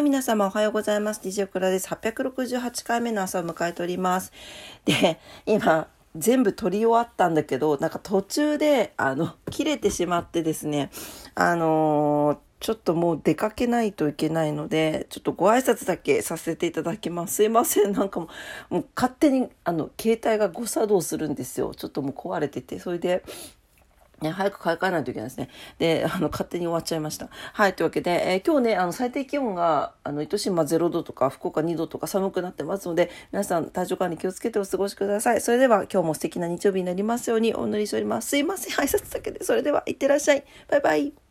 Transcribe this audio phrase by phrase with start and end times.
[0.00, 1.20] い、皆様おはようございます。
[1.22, 1.88] DJ クラです。
[1.88, 4.32] 868回目の朝を迎えております。
[4.84, 10.90] で、今、全部撮り終わったんだけど、なんか途中で、あの、切れてしまってですね、
[11.34, 17.36] あのーちょっともう出かけないといけないので、ちょっとご挨拶だけさせていただきます。
[17.36, 17.92] すいません。
[17.92, 18.28] なんかも
[18.70, 21.72] う、もう勝手に、あの、携帯が誤作動するんですよ。
[21.74, 23.24] ちょっともう壊れてて、それで、
[24.20, 25.48] ね、早く買い替えないといけないですね。
[25.78, 27.28] で、あの、勝手に終わっちゃいました。
[27.30, 35.40] はい、というわけで、えー今日ね、あの、最低気温が、あの、糸島0度とか、福岡2度とか寒くなってますので、皆さん、体調管理気をつけてお過ごしください。
[35.40, 38.28] それでは、今日も素敵な日曜日になりますようにお祈りしております。
[38.30, 39.44] すいません、挨拶だけで。
[39.44, 40.44] それでは、いってらっしゃい。
[40.68, 41.29] バイバイ。